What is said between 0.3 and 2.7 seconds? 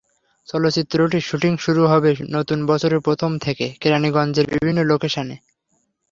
চলচ্চিত্রটির শুটিং শুরু হবে নতুন